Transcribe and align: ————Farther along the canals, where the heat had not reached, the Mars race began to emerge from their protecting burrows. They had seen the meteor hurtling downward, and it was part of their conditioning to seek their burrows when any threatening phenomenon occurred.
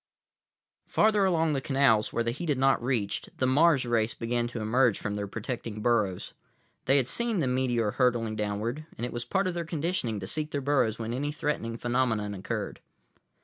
————Farther 0.97 1.25
along 1.25 1.53
the 1.53 1.61
canals, 1.61 2.11
where 2.11 2.23
the 2.23 2.31
heat 2.31 2.49
had 2.49 2.57
not 2.57 2.83
reached, 2.83 3.37
the 3.37 3.45
Mars 3.45 3.85
race 3.85 4.15
began 4.15 4.47
to 4.47 4.59
emerge 4.59 4.97
from 4.97 5.13
their 5.13 5.27
protecting 5.27 5.79
burrows. 5.79 6.33
They 6.85 6.97
had 6.97 7.07
seen 7.07 7.37
the 7.37 7.45
meteor 7.45 7.91
hurtling 7.91 8.35
downward, 8.35 8.87
and 8.97 9.05
it 9.05 9.13
was 9.13 9.25
part 9.25 9.45
of 9.45 9.53
their 9.53 9.63
conditioning 9.63 10.19
to 10.19 10.25
seek 10.25 10.49
their 10.49 10.59
burrows 10.59 10.97
when 10.97 11.13
any 11.13 11.31
threatening 11.31 11.77
phenomenon 11.77 12.33
occurred. 12.33 12.79